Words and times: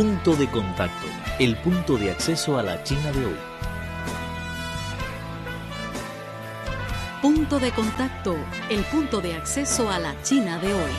Punto 0.00 0.34
de 0.34 0.50
contacto, 0.50 1.06
el 1.38 1.56
punto 1.56 1.98
de 1.98 2.10
acceso 2.10 2.58
a 2.58 2.62
la 2.62 2.82
China 2.84 3.12
de 3.12 3.26
hoy. 3.26 3.36
Punto 7.20 7.58
de 7.60 7.70
contacto, 7.70 8.34
el 8.70 8.82
punto 8.84 9.20
de 9.20 9.34
acceso 9.34 9.90
a 9.90 9.98
la 9.98 10.14
China 10.22 10.58
de 10.58 10.72
hoy. 10.72 10.90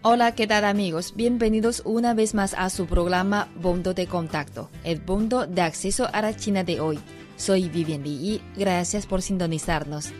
Hola, 0.00 0.34
¿qué 0.34 0.46
tal 0.46 0.64
amigos? 0.64 1.12
Bienvenidos 1.14 1.82
una 1.84 2.14
vez 2.14 2.32
más 2.32 2.54
a 2.54 2.70
su 2.70 2.86
programa 2.86 3.48
Punto 3.60 3.92
de 3.92 4.06
Contacto, 4.06 4.70
el 4.84 5.02
punto 5.02 5.46
de 5.46 5.60
acceso 5.60 6.08
a 6.10 6.22
la 6.22 6.34
China 6.34 6.64
de 6.64 6.80
hoy. 6.80 6.98
Soy 7.36 7.68
Vivian 7.68 8.02
Li 8.02 8.10
y 8.10 8.42
gracias 8.56 9.06
por 9.06 9.22
sintonizarnos. 9.22 10.12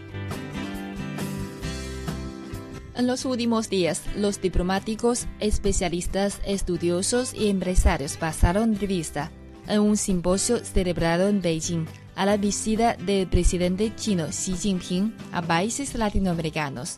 En 2.95 3.07
los 3.07 3.27
últimos 3.27 3.69
días, 3.69 4.03
los 4.17 4.41
diplomáticos, 4.41 5.27
especialistas, 5.39 6.41
estudiosos 6.47 7.35
y 7.35 7.51
empresarios 7.51 8.17
pasaron 8.17 8.75
revista 8.79 9.31
en 9.69 9.81
un 9.81 9.97
simposio 9.97 10.65
celebrado 10.65 11.29
en 11.29 11.43
Beijing 11.43 11.87
a 12.15 12.25
la 12.25 12.39
visita 12.39 12.95
del 12.95 13.27
presidente 13.29 13.95
chino 13.95 14.29
Xi 14.29 14.57
Jinping 14.57 15.15
a 15.33 15.43
países 15.43 15.95
latinoamericanos. 15.95 16.97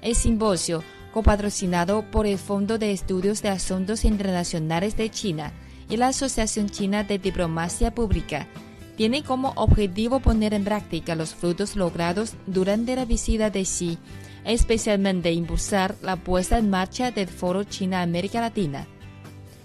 El 0.00 0.14
simposio 0.14 0.84
copatrocinado 1.12 2.08
por 2.10 2.26
el 2.26 2.38
Fondo 2.38 2.78
de 2.78 2.92
Estudios 2.92 3.42
de 3.42 3.48
Asuntos 3.48 4.04
Internacionales 4.04 4.96
de 4.96 5.10
China 5.10 5.52
y 5.88 5.96
la 5.96 6.08
Asociación 6.08 6.70
China 6.70 7.02
de 7.04 7.18
Diplomacia 7.18 7.94
Pública, 7.94 8.46
tiene 8.96 9.22
como 9.22 9.52
objetivo 9.56 10.20
poner 10.20 10.54
en 10.54 10.64
práctica 10.64 11.14
los 11.14 11.34
frutos 11.34 11.76
logrados 11.76 12.34
durante 12.46 12.94
la 12.96 13.04
visita 13.04 13.50
de 13.50 13.62
Xi, 13.62 13.98
especialmente 14.44 15.32
impulsar 15.32 15.96
la 16.02 16.16
puesta 16.16 16.58
en 16.58 16.70
marcha 16.70 17.10
del 17.10 17.28
Foro 17.28 17.64
China-América 17.64 18.40
Latina. 18.40 18.86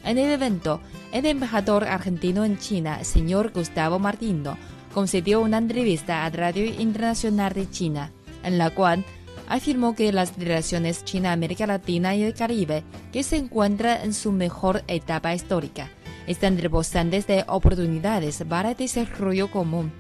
En 0.04 0.18
el 0.18 0.32
evento, 0.32 0.80
el 1.12 1.26
embajador 1.26 1.84
argentino 1.84 2.46
en 2.46 2.58
China, 2.58 3.04
señor 3.04 3.52
Gustavo 3.54 4.00
Martino, 4.00 4.58
concedió 4.94 5.42
una 5.42 5.58
entrevista 5.58 6.26
a 6.26 6.30
Radio 6.30 6.66
Internacional 6.66 7.54
de 7.54 7.70
China, 7.70 8.12
en 8.44 8.58
la 8.58 8.70
cual 8.70 9.04
afirmó 9.48 9.96
que 9.96 10.12
las 10.12 10.38
relaciones 10.38 11.04
China-América 11.04 11.68
Latina 11.68 12.16
y 12.16 12.24
el 12.24 12.34
Caribe, 12.34 12.84
que 13.12 13.24
se 13.24 13.38
encuentran 13.38 14.02
en 14.02 14.14
su 14.14 14.32
mejor 14.32 14.84
etapa 14.88 15.34
histórica, 15.34 15.90
están 16.28 16.58
rebosantes 16.58 17.26
de 17.26 17.46
oportunidades 17.48 18.44
para 18.48 18.72
el 18.72 18.78
desarrollo 18.78 19.50
común. 19.50 19.92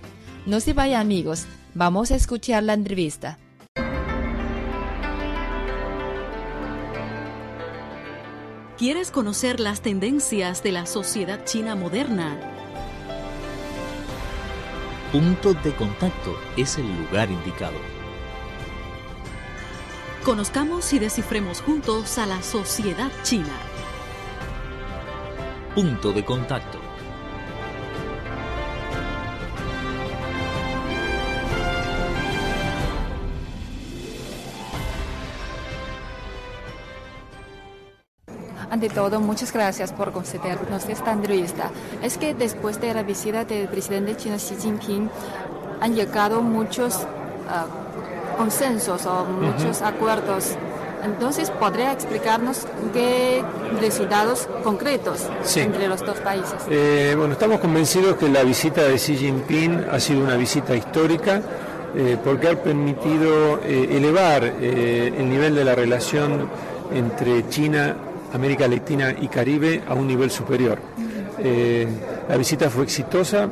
No 0.45 0.59
se 0.59 0.73
vayan 0.73 1.02
amigos, 1.02 1.47
vamos 1.73 2.11
a 2.11 2.16
escuchar 2.16 2.64
la 2.64 2.73
entrevista. 2.73 3.39
¿Quieres 8.78 9.09
conocer 9.09 9.59
las 9.59 9.81
tendencias 9.81 10.61
de 10.61 10.72
la 10.72 10.86
sociedad 10.86 11.44
china 11.45 11.75
moderna? 11.75 12.38
Punto 15.11 15.53
de 15.55 15.73
contacto 15.73 16.38
es 16.58 16.78
el 16.78 16.86
lugar 16.86 17.31
indicado. 17.31 17.78
Conozcamos 20.23 20.94
y 20.94 21.00
descifremos 21.00 21.61
juntos 21.61 22.20
a 22.20 22.28
la 22.28 22.44
sociedad 22.44 23.09
china. 23.23 23.58
Punto 25.78 26.11
de 26.11 26.25
contacto. 26.25 26.80
Ante 38.71 38.89
todo, 38.89 39.20
muchas 39.20 39.54
gracias 39.54 39.93
por 39.93 40.11
concedernos 40.11 40.89
esta 40.89 41.11
entrevista. 41.11 41.70
Es 42.02 42.17
que 42.17 42.33
después 42.33 42.82
de 42.82 42.95
la 42.95 43.04
visita 43.04 43.45
del 43.45 43.67
presidente 43.67 44.17
chino 44.17 44.37
Xi 44.37 44.55
Jinping 44.55 45.11
han 45.80 45.93
llegado 45.93 46.42
muchos 46.42 47.05
ah, 47.48 47.67
consensos 48.36 49.05
o 49.05 49.26
muchos 49.26 49.83
acuerdos. 49.83 50.58
Entonces, 51.04 51.50
¿podría 51.52 51.92
explicarnos 51.94 52.66
qué 52.94 53.44
resultados 53.80 54.48
concretos 54.64 55.28
Sí. 55.44 55.62
entre 55.62 55.88
los 55.88 56.02
dos 56.06 56.18
países? 56.20 56.56
Eh, 56.70 57.14
bueno, 57.18 57.34
estamos 57.34 57.60
convencidos 57.60 58.18
que 58.18 58.28
la 58.30 58.44
visita 58.44 58.82
de 58.84 58.96
Xi 58.98 59.16
Jinping 59.16 59.86
ha 59.92 60.00
sido 60.00 60.22
una 60.22 60.36
visita 60.36 60.76
histórica 60.76 61.42
eh, 61.96 62.18
porque 62.24 62.50
ha 62.50 62.56
permitido 62.62 63.60
eh, 63.64 63.90
elevar 63.92 64.44
el 64.44 65.30
nivel 65.30 65.56
de 65.56 65.64
la 65.64 65.74
relación 65.76 66.50
entre 66.94 67.48
China, 67.50 67.96
América 68.34 68.68
Latina 68.68 69.16
y 69.20 69.28
Caribe 69.28 69.82
a 69.88 69.94
un 69.94 70.08
nivel 70.08 70.30
superior. 70.30 70.80
La 72.28 72.36
visita 72.36 72.70
fue 72.70 72.84
exitosa, 72.84 73.48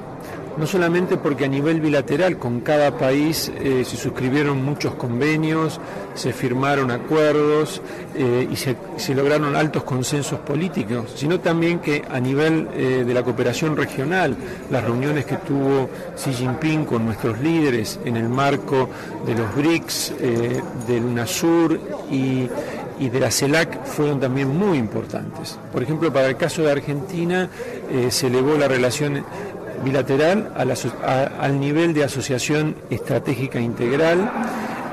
no 0.57 0.65
solamente 0.65 1.17
porque 1.17 1.45
a 1.45 1.47
nivel 1.47 1.81
bilateral 1.81 2.37
con 2.37 2.61
cada 2.61 2.97
país 2.97 3.51
eh, 3.59 3.83
se 3.85 3.97
suscribieron 3.97 4.63
muchos 4.63 4.95
convenios, 4.95 5.79
se 6.13 6.31
firmaron 6.31 6.91
acuerdos 6.91 7.81
eh, 8.15 8.47
y 8.49 8.55
se, 8.55 9.15
lograron 9.15 9.55
altos 9.55 9.83
consensos 9.83 10.39
políticos, 10.39 11.13
sino 11.15 11.39
también 11.39 11.79
que 11.79 12.03
a 12.09 12.19
nivel 12.19 12.69
eh, 12.73 13.03
de 13.05 13.13
la 13.13 13.23
cooperación 13.23 13.75
regional, 13.75 14.35
las 14.69 14.83
reuniones 14.83 15.25
que 15.25 15.37
tuvo 15.37 15.89
Xi 16.15 16.33
Jinping 16.33 16.85
con 16.85 17.05
nuestros 17.05 17.39
líderes 17.39 17.99
en 18.05 18.17
el 18.17 18.29
marco 18.29 18.89
de 19.25 19.35
los 19.35 19.53
BRICS, 19.55 20.13
del 20.87 21.03
UNASUR 21.03 21.79
y, 22.11 22.47
de 22.97 23.19
la 23.19 23.29
CELAC 23.29 23.85
fueron 23.85 24.19
también 24.19 24.47
muy 24.57 24.77
importantes. 24.77 25.59
Por 25.71 25.83
ejemplo, 25.83 26.11
para 26.13 26.27
el 26.27 26.37
caso 26.37 26.63
de 26.63 26.71
Argentina 26.71 27.49
se 28.09 28.27
elevó 28.27 28.57
la 28.57 28.67
relación 28.67 29.23
bilateral 29.85 30.51
al 31.39 31.59
nivel 31.59 31.93
de 31.93 32.03
asociación 32.03 32.75
estratégica 32.89 33.59
integral. 33.59 34.29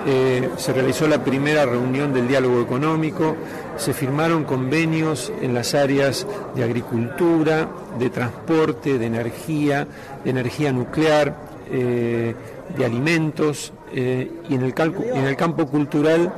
Eh, 0.07 0.51
se 0.57 0.73
realizó 0.73 1.07
la 1.07 1.25
primera 1.25 1.65
reunión 1.65 2.13
del 2.13 2.29
diálogo 2.29 2.61
económico, 2.61 3.37
se 3.77 3.95
firmaron 3.95 4.45
convenios 4.45 5.33
en 5.41 5.55
las 5.55 5.75
áreas 5.75 6.27
de 6.57 6.65
agricultura, 6.65 7.69
de 7.99 8.11
transporte, 8.11 8.99
de 8.99 9.07
energía, 9.07 9.87
de 10.25 10.31
energía 10.31 10.73
nuclear, 10.73 11.37
eh, 11.71 12.35
de 12.77 12.85
alimentos 12.85 13.73
eh, 13.95 14.31
y 14.49 14.55
en 14.55 14.63
el 14.63 15.37
campo 15.37 15.67
cultural 15.67 16.33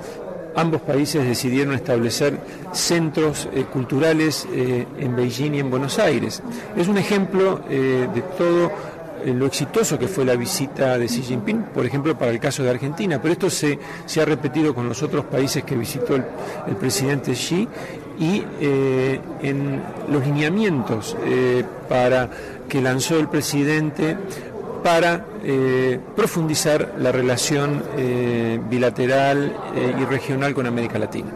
ambos 0.57 0.81
países 0.83 1.25
decidieron 1.27 1.75
establecer 1.75 2.39
centros 2.73 3.49
eh, 3.53 3.65
culturales 3.65 4.47
eh, 4.53 4.87
en 4.99 5.17
Beijing 5.17 5.55
y 5.55 5.61
en 5.61 5.71
Buenos 5.71 5.99
Aires. 5.99 6.43
Es 6.77 6.89
un 6.89 6.99
ejemplo 6.99 7.63
eh, 7.69 8.09
de 8.13 8.23
todo 8.23 8.73
lo 9.25 9.47
exitoso 9.47 9.99
que 9.99 10.07
fue 10.07 10.27
la 10.27 10.37
visita 10.37 10.99
de 10.99 11.07
Xi 11.07 11.23
Jinping, 11.23 11.63
por 11.73 11.87
ejemplo, 11.87 12.19
para 12.19 12.31
el 12.31 12.39
caso 12.39 12.63
de 12.63 12.69
Argentina, 12.69 13.23
pero 13.23 13.33
esto 13.33 13.49
se, 13.49 13.79
se 14.05 14.21
ha 14.21 14.27
repetido 14.27 14.75
con 14.75 14.87
los 14.87 15.03
otros 15.03 15.25
países 15.25 15.65
que 15.65 15.75
visitó 15.77 16.17
el, 16.17 16.25
el 16.67 16.77
presidente 16.77 17.33
Xi 17.33 17.67
y 18.19 18.45
en 18.61 19.83
los 20.11 20.27
lineamientos 20.27 21.17
para 21.89 22.29
que 22.69 22.83
lanzó 22.83 23.19
el 23.19 23.29
presidente 23.29 24.19
para 24.85 25.25
eh, 25.43 25.99
profundizar 26.15 26.93
la 26.99 27.11
relación 27.11 27.83
eh, 27.97 28.61
bilateral 28.69 29.57
eh, 29.75 29.95
y 29.99 30.05
regional 30.05 30.53
con 30.55 30.67
América 30.67 30.99
Latina. 30.99 31.31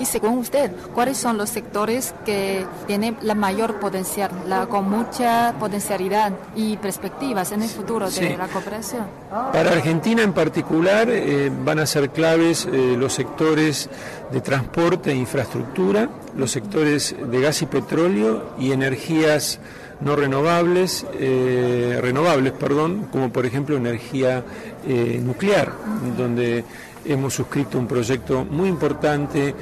Y 0.00 0.04
según 0.04 0.38
usted, 0.38 0.72
¿cuáles 0.92 1.16
son 1.16 1.38
los 1.38 1.48
sectores 1.48 2.12
que 2.26 2.66
tienen 2.88 3.16
la 3.22 3.36
mayor 3.36 3.78
potencial, 3.78 4.32
la, 4.48 4.66
con 4.66 4.90
mucha 4.90 5.54
potencialidad 5.60 6.32
y 6.56 6.76
perspectivas 6.76 7.52
en 7.52 7.62
el 7.62 7.68
futuro 7.68 8.06
de 8.06 8.10
Sí. 8.12 8.34
la 8.36 8.48
cooperación? 8.48 9.06
Para 9.30 9.70
Argentina 9.70 10.22
en 10.22 10.32
particular 10.32 11.06
eh, 11.08 11.52
van 11.64 11.78
a 11.78 11.86
ser 11.86 12.10
claves 12.10 12.66
eh, 12.66 12.96
los 12.98 13.12
sectores 13.12 13.88
de 14.32 14.40
transporte 14.40 15.12
e 15.12 15.14
infraestructura, 15.14 16.08
los 16.36 16.50
sectores 16.50 17.14
de 17.30 17.40
gas 17.40 17.62
y 17.62 17.66
petróleo 17.66 18.54
y 18.58 18.72
energías 18.72 19.60
no 20.04 20.16
renovables, 20.16 21.06
eh, 21.18 21.98
renovables, 22.00 22.52
perdón, 22.52 23.08
como 23.10 23.32
por 23.32 23.46
ejemplo 23.46 23.76
energía 23.76 24.44
eh, 24.86 25.20
nuclear, 25.22 25.72
donde 26.16 26.64
hemos 27.04 27.34
suscrito 27.34 27.78
un 27.78 27.86
proyecto 27.86 28.44
muy 28.44 28.68
importante 28.68 29.54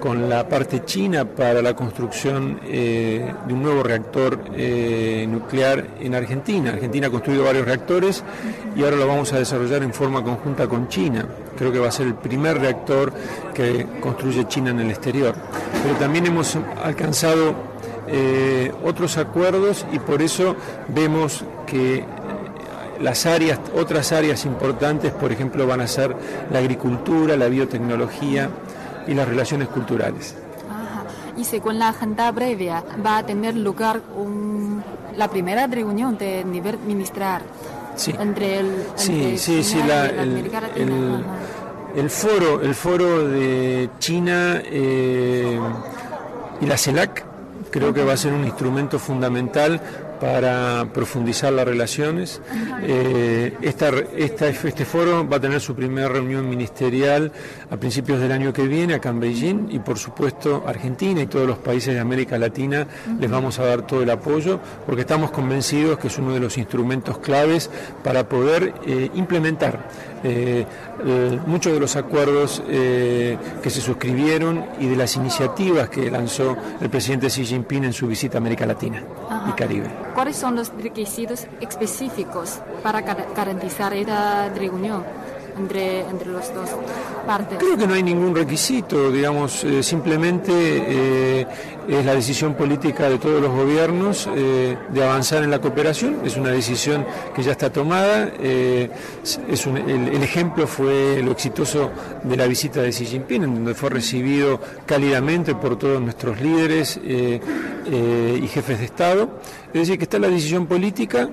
con 0.00 0.28
la 0.28 0.48
parte 0.48 0.84
china 0.84 1.24
para 1.24 1.62
la 1.62 1.76
construcción 1.76 2.58
eh, 2.64 3.32
de 3.46 3.54
un 3.54 3.62
nuevo 3.62 3.84
reactor 3.84 4.36
nuclear 5.28 5.86
en 6.00 6.14
Argentina. 6.16 6.70
Argentina 6.70 7.06
ha 7.06 7.10
construido 7.10 7.44
varios 7.44 7.64
reactores 7.64 8.24
y 8.74 8.82
ahora 8.82 8.96
lo 8.96 9.06
vamos 9.06 9.32
a 9.32 9.38
desarrollar 9.38 9.84
en 9.84 9.94
forma 9.94 10.24
conjunta 10.24 10.66
con 10.66 10.88
China. 10.88 11.24
Creo 11.56 11.70
que 11.70 11.78
va 11.78 11.88
a 11.88 11.92
ser 11.92 12.08
el 12.08 12.14
primer 12.16 12.58
reactor 12.58 13.12
que 13.54 13.86
construye 14.00 14.48
China 14.48 14.70
en 14.70 14.80
el 14.80 14.90
exterior. 14.90 15.36
Pero 15.84 15.94
también 15.96 16.26
hemos 16.26 16.58
alcanzado 16.82 17.71
eh, 18.12 18.72
otros 18.84 19.16
acuerdos 19.16 19.86
y 19.90 19.98
por 19.98 20.20
eso 20.20 20.54
vemos 20.88 21.44
que 21.66 22.04
las 23.00 23.26
áreas, 23.26 23.58
otras 23.74 24.12
áreas 24.12 24.44
importantes, 24.44 25.12
por 25.12 25.32
ejemplo, 25.32 25.66
van 25.66 25.80
a 25.80 25.86
ser 25.86 26.14
la 26.50 26.58
agricultura, 26.58 27.36
la 27.36 27.48
biotecnología 27.48 28.50
y 29.06 29.14
las 29.14 29.26
relaciones 29.26 29.68
culturales. 29.68 30.36
Y 31.36 31.44
según 31.44 31.78
la 31.78 31.88
agenda 31.88 32.30
previa, 32.32 32.84
va 33.04 33.18
a 33.18 33.26
tener 33.26 33.56
lugar 33.56 34.02
la 35.16 35.28
primera 35.28 35.66
reunión 35.66 36.18
de 36.18 36.44
nivel 36.44 36.78
ministerial 36.78 37.42
entre 38.18 38.60
el 38.60 38.84
sí, 38.94 39.36
sí, 39.38 39.62
sí, 39.62 39.78
el, 41.94 42.10
foro, 42.10 42.62
el 42.62 42.74
foro 42.74 43.28
de 43.28 43.90
China 43.98 44.62
eh, 44.64 45.58
y 46.60 46.66
la 46.66 46.78
CELAC 46.78 47.31
creo 47.72 47.92
que 47.92 48.04
va 48.04 48.12
a 48.12 48.16
ser 48.16 48.32
un 48.32 48.44
instrumento 48.44 49.00
fundamental 49.00 49.80
para 50.22 50.86
profundizar 50.94 51.52
las 51.52 51.66
relaciones. 51.66 52.40
Eh, 52.84 53.56
esta, 53.60 53.88
este 53.88 54.84
foro 54.84 55.28
va 55.28 55.38
a 55.38 55.40
tener 55.40 55.60
su 55.60 55.74
primera 55.74 56.08
reunión 56.08 56.48
ministerial 56.48 57.32
a 57.68 57.76
principios 57.76 58.20
del 58.20 58.30
año 58.30 58.52
que 58.52 58.62
viene 58.68 58.94
acá 58.94 59.08
en 59.08 59.18
Beijing 59.18 59.66
y 59.70 59.80
por 59.80 59.98
supuesto 59.98 60.62
Argentina 60.64 61.22
y 61.22 61.26
todos 61.26 61.48
los 61.48 61.58
países 61.58 61.94
de 61.94 61.98
América 61.98 62.38
Latina 62.38 62.86
les 63.18 63.28
vamos 63.28 63.58
a 63.58 63.64
dar 63.64 63.84
todo 63.84 64.04
el 64.04 64.10
apoyo 64.10 64.60
porque 64.86 65.00
estamos 65.00 65.32
convencidos 65.32 65.98
que 65.98 66.06
es 66.06 66.16
uno 66.18 66.32
de 66.32 66.38
los 66.38 66.56
instrumentos 66.56 67.18
claves 67.18 67.68
para 68.04 68.28
poder 68.28 68.74
eh, 68.86 69.10
implementar 69.14 69.88
eh, 70.22 70.64
muchos 71.48 71.72
de 71.72 71.80
los 71.80 71.96
acuerdos 71.96 72.62
que 72.68 73.70
se 73.70 73.80
suscribieron 73.80 74.64
y 74.78 74.86
de 74.86 74.94
las 74.94 75.16
iniciativas 75.16 75.88
que 75.88 76.08
lanzó 76.12 76.56
el 76.80 76.90
presidente 76.90 77.26
Xi 77.26 77.44
Jinping 77.44 77.84
en 77.86 77.92
su 77.92 78.06
visita 78.06 78.38
a 78.38 78.40
América 78.40 78.64
Latina 78.64 79.02
y 79.48 79.52
Caribe. 79.52 80.11
¿Cuáles 80.14 80.36
son 80.36 80.56
los 80.56 80.68
requisitos 80.76 81.46
específicos 81.60 82.60
para 82.82 83.00
garantizar 83.00 83.94
esta 83.94 84.48
reunión? 84.50 85.04
Entre, 85.58 86.04
las 86.32 86.54
dos 86.54 86.70
partes? 87.26 87.58
Creo 87.58 87.76
que 87.76 87.86
no 87.86 87.94
hay 87.94 88.02
ningún 88.02 88.34
requisito, 88.34 89.10
digamos, 89.10 89.64
eh, 89.64 89.82
simplemente 89.82 90.52
eh, 90.52 91.46
es 91.88 92.04
la 92.04 92.14
decisión 92.14 92.54
política 92.54 93.08
de 93.08 93.18
todos 93.18 93.40
los 93.40 93.50
gobiernos 93.50 94.28
eh, 94.34 94.76
de 94.92 95.04
avanzar 95.04 95.42
en 95.42 95.50
la 95.50 95.60
cooperación, 95.60 96.18
es 96.24 96.36
una 96.36 96.50
decisión 96.50 97.04
que 97.34 97.42
ya 97.42 97.52
está 97.52 97.70
tomada, 97.70 98.30
es 98.38 99.66
el, 99.66 100.22
ejemplo 100.22 100.66
fue 100.66 101.20
lo 101.22 101.32
exitoso 101.32 101.90
de 102.22 102.36
la 102.36 102.46
visita 102.46 102.82
de 102.82 102.90
Xi 102.90 103.06
Jinping, 103.06 103.44
en 103.44 103.54
donde 103.54 103.74
fue 103.74 103.90
recibido 103.90 104.60
cálidamente 104.86 105.54
por 105.54 105.76
todos 105.78 106.00
nuestros 106.00 106.40
líderes 106.40 107.00
y 107.04 108.46
jefes 108.48 108.78
de 108.78 108.84
Estado, 108.84 109.28
es 109.72 109.80
decir, 109.80 109.98
que 109.98 110.04
está 110.04 110.18
la 110.18 110.28
decisión 110.28 110.66
política, 110.66 111.28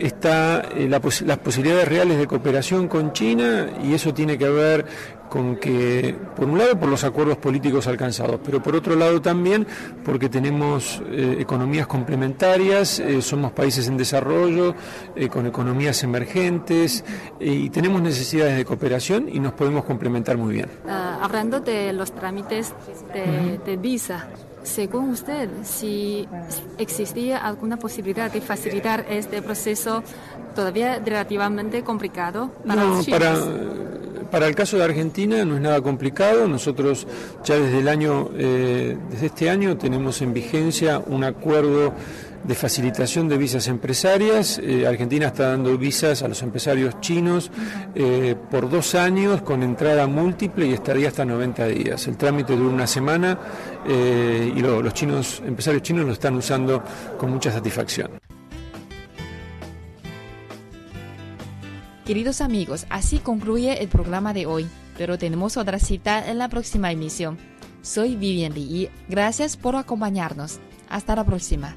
está 0.00 0.62
eh, 0.74 0.88
las 0.88 1.38
posibilidades 1.38 1.88
reales 1.88 2.18
de 2.18 2.26
cooperación 2.26 2.88
con 2.88 3.12
China 3.12 3.68
y 3.84 3.94
eso 3.94 4.12
tiene 4.12 4.38
que 4.38 4.48
ver 4.48 4.86
con 5.28 5.56
que, 5.56 6.16
por 6.34 6.48
un 6.48 6.58
lado, 6.58 6.76
por 6.76 6.88
los 6.88 7.04
acuerdos 7.04 7.36
políticos 7.36 7.86
alcanzados, 7.86 8.40
pero 8.44 8.60
por 8.60 8.74
otro 8.74 8.96
lado 8.96 9.22
también 9.22 9.64
porque 10.04 10.28
tenemos 10.28 11.00
eh, 11.08 11.36
economías 11.38 11.86
complementarias, 11.86 12.98
eh, 12.98 13.22
somos 13.22 13.52
países 13.52 13.86
en 13.86 13.96
desarrollo, 13.96 14.74
con 15.30 15.46
economías 15.46 16.02
emergentes 16.02 17.04
y 17.38 17.70
tenemos 17.70 18.02
necesidades 18.02 18.56
de 18.56 18.64
cooperación 18.64 19.28
y 19.28 19.38
nos 19.38 19.52
podemos 19.52 19.84
complementar 19.84 20.36
muy 20.36 20.54
bien. 20.54 20.68
Ah, 20.88 21.20
hablando 21.22 21.60
de 21.60 21.92
los 21.92 22.12
trámites 22.12 22.74
de 23.12 23.76
visa, 23.76 24.28
según 24.62 25.10
usted, 25.10 25.48
si 25.64 26.28
existía 26.78 27.38
alguna 27.38 27.78
posibilidad 27.78 28.30
de 28.30 28.40
facilitar 28.40 29.06
este 29.08 29.42
proceso 29.42 30.02
todavía 30.54 31.00
relativamente 31.04 31.82
complicado 31.82 32.50
para 32.66 32.84
no, 32.84 33.02
para, 33.04 33.36
para, 34.30 34.46
el 34.46 34.54
caso 34.54 34.76
de 34.76 34.84
Argentina 34.84 35.44
no 35.44 35.56
es 35.56 35.60
nada 35.60 35.80
complicado. 35.80 36.46
Nosotros 36.48 37.06
ya 37.44 37.54
desde 37.56 37.78
el 37.78 37.88
año, 37.88 38.30
eh, 38.34 38.96
desde 39.10 39.26
este 39.26 39.50
año 39.50 39.76
tenemos 39.76 40.20
en 40.22 40.32
vigencia 40.32 40.98
un 40.98 41.24
acuerdo 41.24 41.92
de 42.44 42.54
facilitación 42.54 43.28
de 43.28 43.38
visas 43.38 43.68
empresarias. 43.68 44.58
Eh, 44.62 44.86
Argentina 44.86 45.28
está 45.28 45.50
dando 45.50 45.76
visas 45.76 46.22
a 46.22 46.28
los 46.28 46.42
empresarios 46.42 47.00
chinos 47.00 47.50
eh, 47.94 48.34
por 48.50 48.70
dos 48.70 48.94
años 48.94 49.42
con 49.42 49.62
entrada 49.62 50.06
múltiple 50.06 50.66
y 50.66 50.72
estaría 50.72 51.08
hasta 51.08 51.24
90 51.24 51.66
días. 51.66 52.06
El 52.06 52.16
trámite 52.16 52.56
dura 52.56 52.74
una 52.74 52.86
semana 52.86 53.38
eh, 53.86 54.52
y 54.54 54.60
los 54.60 54.94
chinos, 54.94 55.42
empresarios 55.44 55.82
chinos 55.82 56.06
lo 56.06 56.12
están 56.12 56.34
usando 56.36 56.82
con 57.18 57.30
mucha 57.30 57.52
satisfacción. 57.52 58.10
Queridos 62.04 62.40
amigos, 62.40 62.86
así 62.90 63.18
concluye 63.18 63.82
el 63.82 63.88
programa 63.88 64.32
de 64.34 64.46
hoy, 64.46 64.66
pero 64.98 65.16
tenemos 65.16 65.56
otra 65.56 65.78
cita 65.78 66.28
en 66.28 66.38
la 66.38 66.48
próxima 66.48 66.90
emisión. 66.90 67.38
Soy 67.82 68.16
Vivian 68.16 68.56
y 68.56 68.88
gracias 69.08 69.56
por 69.56 69.76
acompañarnos. 69.76 70.58
Hasta 70.88 71.14
la 71.14 71.24
próxima. 71.24 71.76